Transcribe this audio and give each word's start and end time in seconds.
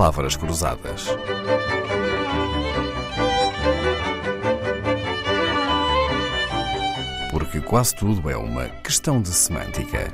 palavras 0.00 0.34
cruzadas. 0.34 1.08
Porque 7.30 7.60
quase 7.60 7.94
tudo 7.94 8.30
é 8.30 8.34
uma 8.34 8.66
questão 8.82 9.20
de 9.20 9.28
semântica. 9.28 10.10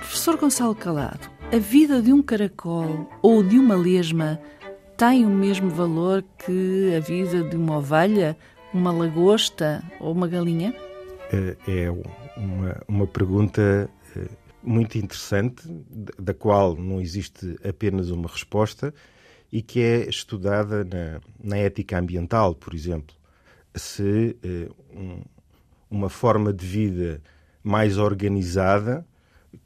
Professor 0.00 0.36
Gonçalo 0.36 0.74
Calado, 0.74 1.30
a 1.52 1.58
vida 1.60 2.02
de 2.02 2.12
um 2.12 2.20
caracol 2.20 3.08
ou 3.22 3.44
de 3.44 3.56
uma 3.56 3.76
lesma 3.76 4.40
tem 4.96 5.24
o 5.24 5.30
mesmo 5.30 5.70
valor 5.70 6.24
que 6.44 6.92
a 6.96 6.98
vida 6.98 7.44
de 7.44 7.54
uma 7.54 7.78
ovelha, 7.78 8.36
uma 8.72 8.90
lagosta 8.90 9.80
ou 10.00 10.10
uma 10.10 10.26
galinha? 10.26 10.74
É 11.30 11.88
uma, 12.36 12.82
uma 12.88 13.06
pergunta 13.06 13.88
eh, 14.16 14.28
muito 14.64 14.98
interessante, 14.98 15.62
da 16.18 16.34
qual 16.34 16.76
não 16.76 17.00
existe 17.00 17.56
apenas 17.66 18.10
uma 18.10 18.28
resposta 18.28 18.94
e 19.52 19.62
que 19.62 19.80
é 19.80 20.08
estudada 20.08 20.84
na, 20.84 21.20
na 21.42 21.56
ética 21.56 21.98
ambiental, 21.98 22.54
por 22.54 22.74
exemplo. 22.74 23.14
Se 23.74 24.36
eh, 24.42 24.68
um, 24.92 25.22
uma 25.90 26.08
forma 26.08 26.52
de 26.52 26.66
vida 26.66 27.22
mais 27.62 27.98
organizada, 27.98 29.06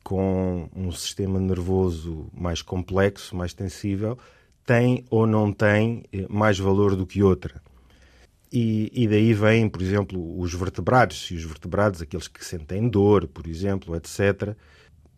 com 0.03 0.69
um 0.75 0.93
sistema 0.93 1.39
nervoso 1.41 2.29
mais 2.33 2.61
complexo, 2.61 3.35
mais 3.35 3.53
sensível, 3.53 4.19
tem 4.65 5.05
ou 5.11 5.27
não 5.27 5.53
tem 5.53 6.05
eh, 6.13 6.27
mais 6.29 6.59
valor 6.59 6.95
do 6.95 7.07
que 7.07 7.23
outra. 7.23 7.63
E, 8.53 8.91
e, 8.95 9.07
daí 9.07 9.35
vêm, 9.35 9.69
por 9.69 9.83
exemplo, 9.83 10.39
os 10.39 10.55
vertebrados, 10.55 11.31
e 11.31 11.35
os 11.35 11.45
vertebrados, 11.45 12.01
aqueles 12.01 12.29
que 12.29 12.43
sentem 12.43 12.89
dor, 12.89 13.29
por 13.29 13.47
exemplo, 13.47 13.95
etc., 13.95 14.57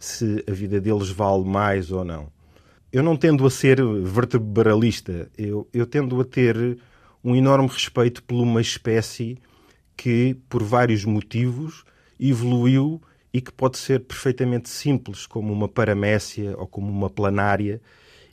se 0.00 0.42
a 0.48 0.52
vida 0.52 0.80
deles 0.80 1.10
vale 1.10 1.44
mais 1.44 1.92
ou 1.92 2.04
não. 2.04 2.32
Eu 2.90 3.02
não 3.02 3.16
tendo 3.16 3.46
a 3.46 3.50
ser 3.50 3.80
vertebralista, 4.02 5.30
eu, 5.38 5.68
eu 5.72 5.86
tendo 5.86 6.18
a 6.20 6.24
ter 6.24 6.78
um 7.22 7.36
enorme 7.36 7.68
respeito 7.68 8.22
por 8.22 8.42
uma 8.42 8.60
espécie 8.60 9.38
que, 9.96 10.34
por 10.48 10.62
vários 10.62 11.04
motivos, 11.04 11.84
evoluiu 12.18 13.00
e 13.32 13.40
que 13.40 13.52
pode 13.52 13.78
ser 13.78 14.00
perfeitamente 14.00 14.70
simples, 14.70 15.26
como 15.26 15.52
uma 15.52 15.68
paramécia 15.68 16.56
ou 16.56 16.66
como 16.66 16.90
uma 16.90 17.10
planária, 17.10 17.80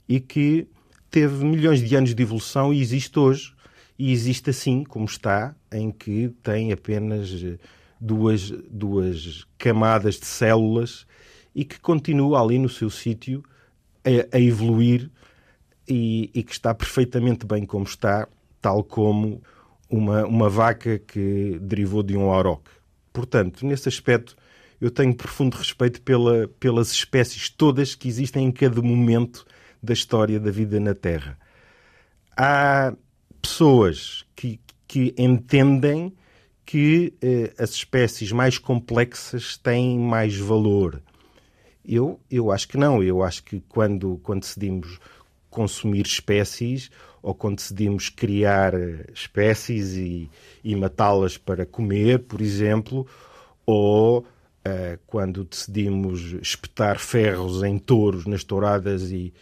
e 0.08 0.18
que 0.18 0.66
teve 1.10 1.44
milhões 1.44 1.86
de 1.86 1.94
anos 1.94 2.14
de 2.14 2.22
evolução 2.22 2.72
e 2.72 2.80
existe 2.80 3.16
hoje. 3.18 3.52
E 3.98 4.10
existe 4.10 4.50
assim, 4.50 4.84
como 4.84 5.04
está, 5.04 5.54
em 5.70 5.90
que 5.90 6.30
tem 6.42 6.72
apenas 6.72 7.30
duas, 8.00 8.50
duas 8.70 9.44
camadas 9.58 10.18
de 10.18 10.26
células 10.26 11.06
e 11.58 11.64
que 11.64 11.80
continua 11.80 12.40
ali 12.40 12.56
no 12.56 12.68
seu 12.68 12.88
sítio 12.88 13.42
a, 14.04 14.36
a, 14.36 14.40
evoluir 14.40 15.10
e, 15.88 16.30
e, 16.32 16.44
que 16.44 16.52
está 16.52 16.72
perfeitamente 16.72 17.44
bem 17.44 17.66
como 17.66 17.84
está, 17.84 18.28
tal 18.60 18.84
como 18.84 19.42
uma, 19.90 20.24
uma 20.24 20.48
vaca 20.48 21.00
que 21.00 21.58
derivou 21.60 22.04
de 22.04 22.16
um 22.16 22.30
auroque. 22.30 22.70
Portanto, 23.12 23.66
nesse 23.66 23.88
aspecto, 23.88 24.36
eu 24.80 24.88
tenho 24.88 25.12
profundo 25.12 25.56
respeito 25.56 26.00
pela, 26.02 26.46
pelas 26.60 26.92
espécies 26.92 27.50
todas 27.50 27.96
que 27.96 28.06
existem 28.06 28.46
em 28.46 28.52
cada 28.52 28.80
momento 28.80 29.44
da 29.82 29.92
história 29.92 30.38
da 30.38 30.52
vida 30.52 30.78
na 30.78 30.94
Terra. 30.94 31.36
Há 32.36 32.94
pessoas 33.42 34.24
que, 34.36 34.60
que 34.86 35.12
entendem 35.18 36.14
que 36.64 37.14
eh, 37.20 37.52
as 37.58 37.70
espécies 37.70 38.30
mais 38.30 38.58
complexas 38.58 39.56
têm 39.56 39.98
mais 39.98 40.36
valor 40.36 41.02
eu, 41.88 42.20
eu 42.30 42.52
acho 42.52 42.68
que 42.68 42.76
não. 42.76 43.02
Eu 43.02 43.22
acho 43.22 43.42
que 43.42 43.60
quando, 43.68 44.20
quando 44.22 44.40
decidimos 44.40 44.98
consumir 45.48 46.06
espécies 46.06 46.90
ou 47.22 47.34
quando 47.34 47.56
decidimos 47.56 48.08
criar 48.10 48.74
eh, 48.74 49.06
espécies 49.12 49.94
e, 49.96 50.30
e 50.62 50.76
matá-las 50.76 51.36
para 51.36 51.66
comer, 51.66 52.20
por 52.20 52.40
exemplo, 52.40 53.06
ou 53.66 54.20
uh, 54.20 54.98
quando 55.06 55.44
decidimos 55.44 56.34
espetar 56.40 56.98
ferros 56.98 57.62
em 57.62 57.78
touros 57.78 58.24
nas 58.24 58.44
touradas 58.44 59.10
e, 59.10 59.32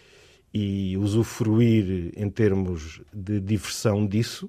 e 0.54 0.96
usufruir 0.96 2.12
em 2.16 2.30
termos 2.30 3.00
de 3.12 3.40
diversão 3.40 4.06
disso, 4.06 4.48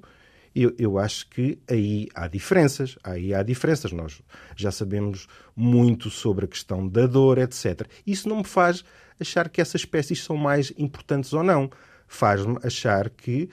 eu, 0.64 0.74
eu 0.78 0.98
acho 0.98 1.30
que 1.30 1.60
aí 1.70 2.08
há 2.16 2.28
diferenças. 2.28 2.98
Aí 3.04 3.34
há 3.34 3.44
diferenças. 3.44 3.92
Nós 3.92 4.22
já 4.56 4.72
sabemos 4.72 5.28
muito 5.56 6.10
sobre 6.10 6.46
a 6.46 6.48
questão 6.48 6.88
da 6.88 7.06
dor, 7.06 7.38
etc. 7.38 7.88
Isso 8.06 8.28
não 8.28 8.38
me 8.38 8.44
faz 8.44 8.84
achar 9.20 9.50
que 9.50 9.62
essas 9.62 9.82
espécies 9.82 10.24
são 10.24 10.36
mais 10.36 10.74
importantes 10.78 11.34
ou 11.34 11.44
não. 11.44 11.70
Faz-me 12.08 12.58
achar 12.64 13.10
que 13.10 13.50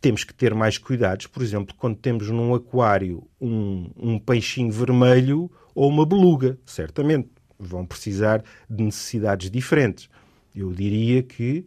temos 0.00 0.24
que 0.24 0.34
ter 0.34 0.52
mais 0.52 0.78
cuidados. 0.78 1.26
Por 1.28 1.42
exemplo, 1.42 1.74
quando 1.78 1.96
temos 1.96 2.28
num 2.28 2.54
aquário 2.54 3.26
um, 3.40 3.90
um 3.96 4.18
peixinho 4.18 4.72
vermelho 4.72 5.50
ou 5.74 5.88
uma 5.88 6.04
beluga, 6.04 6.58
certamente 6.66 7.28
vão 7.58 7.86
precisar 7.86 8.42
de 8.68 8.82
necessidades 8.82 9.48
diferentes. 9.48 10.08
Eu 10.54 10.72
diria 10.72 11.22
que, 11.22 11.64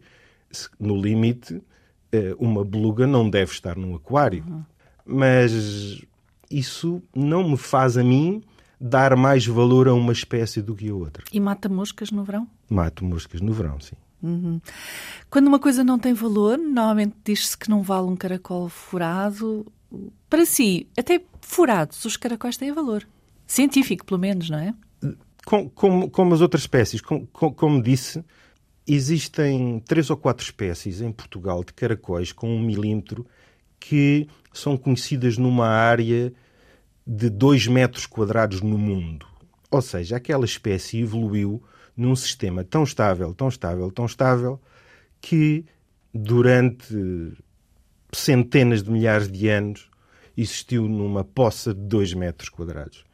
no 0.78 1.00
limite, 1.00 1.62
uma 2.38 2.64
beluga 2.64 3.06
não 3.06 3.28
deve 3.28 3.52
estar 3.52 3.76
num 3.76 3.94
aquário. 3.94 4.44
Uhum. 4.46 4.62
Mas 5.04 6.02
isso 6.50 7.02
não 7.14 7.48
me 7.48 7.56
faz 7.56 7.96
a 7.96 8.04
mim 8.04 8.42
dar 8.80 9.16
mais 9.16 9.46
valor 9.46 9.88
a 9.88 9.94
uma 9.94 10.12
espécie 10.12 10.60
do 10.60 10.74
que 10.74 10.88
a 10.88 10.94
outra. 10.94 11.24
E 11.32 11.40
mata 11.40 11.68
moscas 11.68 12.10
no 12.10 12.24
verão? 12.24 12.46
Mato 12.68 13.04
moscas 13.04 13.40
no 13.40 13.52
verão, 13.52 13.80
sim. 13.80 13.96
Uhum. 14.22 14.60
Quando 15.30 15.46
uma 15.46 15.58
coisa 15.58 15.84
não 15.84 15.98
tem 15.98 16.12
valor, 16.12 16.58
normalmente 16.58 17.14
diz-se 17.24 17.56
que 17.56 17.70
não 17.70 17.82
vale 17.82 18.08
um 18.08 18.16
caracol 18.16 18.68
furado. 18.68 19.66
Para 20.28 20.44
si, 20.44 20.86
até 20.98 21.22
furados, 21.40 22.04
os 22.04 22.16
caracóis 22.16 22.56
têm 22.56 22.72
valor. 22.72 23.06
Científico, 23.46 24.04
pelo 24.04 24.20
menos, 24.20 24.50
não 24.50 24.58
é? 24.58 24.74
Como, 25.44 25.70
como, 25.70 26.10
como 26.10 26.34
as 26.34 26.40
outras 26.40 26.62
espécies, 26.62 27.00
como, 27.00 27.26
como 27.26 27.82
disse, 27.82 28.24
Existem 28.86 29.80
três 29.80 30.10
ou 30.10 30.16
quatro 30.16 30.44
espécies 30.44 31.00
em 31.00 31.10
Portugal 31.10 31.64
de 31.64 31.72
caracóis 31.72 32.30
com 32.30 32.48
um 32.48 32.60
milímetro 32.60 33.26
que 33.80 34.28
são 34.52 34.76
conhecidas 34.76 35.36
numa 35.36 35.66
área 35.66 36.32
de 37.06 37.28
2 37.28 37.66
metros 37.66 38.06
quadrados 38.06 38.60
no 38.60 38.78
mundo. 38.78 39.26
Ou 39.70 39.82
seja, 39.82 40.16
aquela 40.16 40.44
espécie 40.44 41.00
evoluiu 41.00 41.62
num 41.96 42.14
sistema 42.14 42.62
tão 42.62 42.84
estável, 42.84 43.34
tão 43.34 43.48
estável, 43.48 43.90
tão 43.90 44.06
estável, 44.06 44.60
que 45.20 45.64
durante 46.14 47.32
centenas 48.12 48.82
de 48.82 48.90
milhares 48.90 49.30
de 49.30 49.48
anos 49.48 49.88
existiu 50.36 50.88
numa 50.88 51.24
poça 51.24 51.74
de 51.74 51.80
2 51.80 52.14
metros 52.14 52.48
quadrados. 52.48 53.04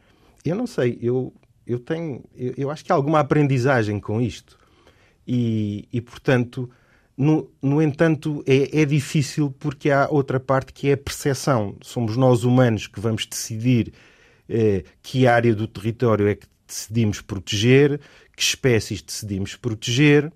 Eu 0.44 0.56
não 0.56 0.66
sei, 0.66 0.98
eu, 1.00 1.32
eu 1.66 1.78
tenho. 1.78 2.24
Eu, 2.34 2.54
eu 2.56 2.70
acho 2.70 2.84
que 2.84 2.92
há 2.92 2.94
alguma 2.94 3.20
aprendizagem 3.20 4.00
com 4.00 4.20
isto. 4.20 4.58
E, 5.26 5.88
e 5.92 6.00
portanto, 6.00 6.68
no, 7.16 7.50
no 7.60 7.80
entanto, 7.80 8.42
é, 8.46 8.80
é, 8.80 8.84
difícil 8.84 9.54
porque 9.58 9.90
há 9.90 10.08
outra 10.10 10.40
parte 10.40 10.72
que 10.72 10.88
é 10.88 10.94
a 10.94 10.96
percepção. 10.96 11.76
Somos 11.82 12.16
nós 12.16 12.44
humanos 12.44 12.86
que 12.86 13.00
vamos 13.00 13.26
decidir 13.26 13.92
eh, 14.48 14.84
que 15.02 15.26
área 15.26 15.54
do 15.54 15.66
território 15.66 16.26
é 16.26 16.34
que 16.34 16.46
decidimos 16.66 17.20
proteger, 17.20 18.00
que 18.34 18.42
espécies 18.42 19.02
decidimos 19.02 19.56
proteger. 19.56 20.32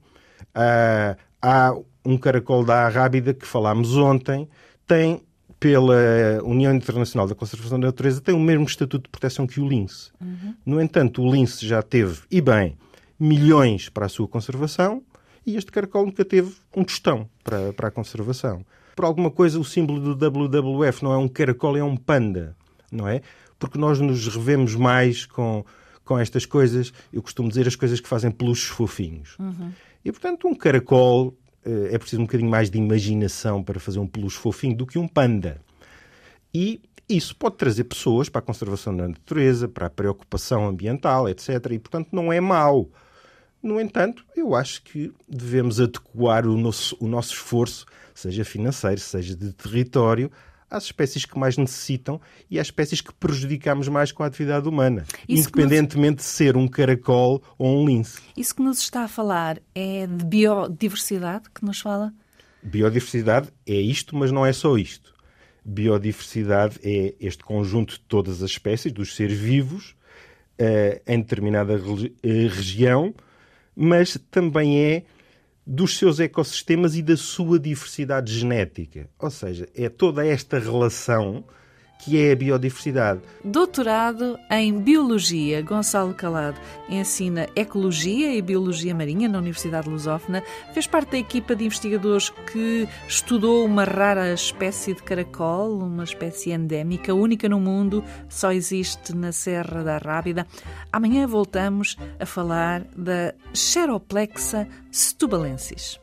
Ah, 0.54 1.16
há 1.40 1.74
um 2.04 2.16
caracol 2.16 2.64
da 2.64 2.86
Arrábida 2.86 3.34
que 3.34 3.46
falámos 3.46 3.96
ontem, 3.96 4.48
tem 4.86 5.20
pela 5.58 5.96
União 6.44 6.74
Internacional 6.74 7.26
da 7.26 7.34
Conservação 7.34 7.80
da 7.80 7.88
Natureza 7.88 8.20
tem 8.20 8.34
o 8.34 8.40
mesmo 8.40 8.64
estatuto 8.64 9.04
de 9.04 9.10
proteção 9.10 9.46
que 9.46 9.60
o 9.60 9.68
lince. 9.68 10.10
Uhum. 10.20 10.54
No 10.64 10.80
entanto, 10.80 11.22
o 11.22 11.32
lince 11.32 11.66
já 11.66 11.82
teve, 11.82 12.20
e 12.30 12.40
bem, 12.40 12.76
milhões 13.18 13.88
para 13.88 14.06
a 14.06 14.08
sua 14.08 14.28
conservação 14.28 15.02
e 15.46 15.56
este 15.56 15.70
caracol 15.70 16.06
nunca 16.06 16.24
teve 16.24 16.54
um 16.74 16.84
tostão 16.84 17.28
para, 17.44 17.72
para 17.72 17.88
a 17.88 17.90
conservação. 17.90 18.64
Por 18.94 19.04
alguma 19.04 19.30
coisa, 19.30 19.60
o 19.60 19.64
símbolo 19.64 20.14
do 20.14 20.30
WWF 20.30 21.04
não 21.04 21.12
é 21.12 21.16
um 21.16 21.28
caracol, 21.28 21.76
é 21.76 21.84
um 21.84 21.96
panda, 21.96 22.56
não 22.90 23.06
é? 23.06 23.20
Porque 23.58 23.78
nós 23.78 24.00
nos 24.00 24.26
revemos 24.26 24.74
mais 24.74 25.26
com, 25.26 25.64
com 26.04 26.18
estas 26.18 26.44
coisas, 26.46 26.92
eu 27.12 27.22
costumo 27.22 27.48
dizer 27.48 27.66
as 27.66 27.76
coisas 27.76 28.00
que 28.00 28.08
fazem 28.08 28.30
peluches 28.30 28.68
fofinhos. 28.68 29.36
Uhum. 29.38 29.70
E, 30.04 30.10
portanto, 30.10 30.48
um 30.48 30.54
caracol 30.54 31.34
eh, 31.64 31.90
é 31.92 31.98
preciso 31.98 32.22
um 32.22 32.26
bocadinho 32.26 32.50
mais 32.50 32.70
de 32.70 32.78
imaginação 32.78 33.62
para 33.62 33.78
fazer 33.80 33.98
um 33.98 34.06
peluche 34.06 34.38
fofinho 34.38 34.76
do 34.76 34.86
que 34.86 34.98
um 34.98 35.08
panda. 35.08 35.60
E 36.54 36.80
isso 37.08 37.36
pode 37.36 37.56
trazer 37.56 37.84
pessoas 37.84 38.28
para 38.28 38.38
a 38.38 38.42
conservação 38.42 38.96
da 38.96 39.06
natureza, 39.06 39.68
para 39.68 39.86
a 39.86 39.90
preocupação 39.90 40.66
ambiental, 40.66 41.28
etc. 41.28 41.48
E, 41.72 41.78
portanto, 41.78 42.08
não 42.12 42.32
é 42.32 42.40
mau. 42.40 42.88
No 43.62 43.80
entanto, 43.80 44.24
eu 44.36 44.54
acho 44.54 44.82
que 44.82 45.12
devemos 45.28 45.80
adequar 45.80 46.46
o 46.46 46.56
nosso, 46.56 46.96
o 47.00 47.08
nosso 47.08 47.34
esforço, 47.34 47.86
seja 48.14 48.44
financeiro, 48.44 49.00
seja 49.00 49.34
de 49.34 49.52
território, 49.52 50.30
às 50.70 50.84
espécies 50.84 51.24
que 51.24 51.38
mais 51.38 51.56
necessitam 51.56 52.20
e 52.50 52.58
às 52.58 52.66
espécies 52.66 53.00
que 53.00 53.12
prejudicamos 53.14 53.88
mais 53.88 54.12
com 54.12 54.22
a 54.22 54.26
atividade 54.26 54.68
humana, 54.68 55.04
Isso 55.28 55.48
independentemente 55.48 56.16
de 56.16 56.24
ser 56.24 56.56
um 56.56 56.68
caracol 56.68 57.42
ou 57.56 57.82
um 57.82 57.86
lince. 57.86 58.20
Isso 58.36 58.54
que 58.54 58.62
nos 58.62 58.80
está 58.80 59.04
a 59.04 59.08
falar 59.08 59.60
é 59.74 60.06
de 60.06 60.24
biodiversidade 60.24 61.48
que 61.54 61.64
nos 61.64 61.80
fala? 61.80 62.12
Biodiversidade 62.62 63.48
é 63.64 63.74
isto, 63.74 64.16
mas 64.16 64.32
não 64.32 64.44
é 64.44 64.52
só 64.52 64.76
isto. 64.76 65.14
Biodiversidade 65.64 66.78
é 66.82 67.14
este 67.20 67.44
conjunto 67.44 67.94
de 67.94 68.00
todas 68.00 68.42
as 68.42 68.50
espécies, 68.50 68.92
dos 68.92 69.14
seres 69.14 69.38
vivos, 69.38 69.94
eh, 70.58 71.02
em 71.06 71.20
determinada 71.20 71.74
eh, 71.74 72.48
região, 72.48 73.14
mas 73.76 74.18
também 74.30 74.80
é 74.80 75.02
dos 75.66 75.98
seus 75.98 76.18
ecossistemas 76.20 76.96
e 76.96 77.02
da 77.02 77.16
sua 77.16 77.58
diversidade 77.58 78.32
genética. 78.32 79.10
Ou 79.18 79.30
seja, 79.30 79.68
é 79.74 79.88
toda 79.88 80.26
esta 80.26 80.58
relação 80.58 81.44
que 81.98 82.18
é 82.18 82.32
a 82.32 82.36
biodiversidade. 82.36 83.20
Doutorado 83.44 84.38
em 84.50 84.78
Biologia, 84.78 85.62
Gonçalo 85.62 86.14
Calado 86.14 86.58
ensina 86.88 87.48
Ecologia 87.56 88.34
e 88.34 88.42
Biologia 88.42 88.94
Marinha 88.94 89.28
na 89.28 89.38
Universidade 89.38 89.88
Lusófona. 89.88 90.42
Fez 90.72 90.86
parte 90.86 91.12
da 91.12 91.18
equipa 91.18 91.54
de 91.54 91.64
investigadores 91.64 92.30
que 92.52 92.88
estudou 93.08 93.64
uma 93.64 93.84
rara 93.84 94.32
espécie 94.32 94.94
de 94.94 95.02
caracol, 95.02 95.78
uma 95.78 96.04
espécie 96.04 96.52
endémica, 96.52 97.14
única 97.14 97.48
no 97.48 97.60
mundo, 97.60 98.04
só 98.28 98.52
existe 98.52 99.14
na 99.14 99.32
Serra 99.32 99.82
da 99.82 99.98
Rábida. 99.98 100.46
Amanhã 100.92 101.26
voltamos 101.26 101.96
a 102.18 102.26
falar 102.26 102.84
da 102.96 103.34
Xeroplexa 103.52 104.68
setubalensis. 104.90 106.00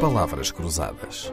Palavras 0.00 0.50
Cruzadas, 0.50 1.32